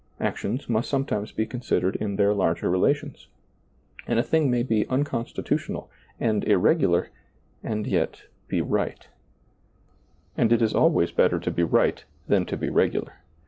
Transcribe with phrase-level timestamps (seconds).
[0.19, 3.27] Actions must sometimes be considered in their larger relations,
[4.07, 7.11] and a thing may be unconstitutional and irregular
[7.61, 9.09] and yet be right
[10.35, 13.17] And it is always better to be right than to be regular.